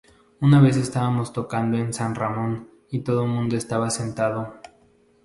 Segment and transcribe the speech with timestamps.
[0.39, 4.59] Una vez estábamos tocando en San Ramón y todo mundo estaba sentado.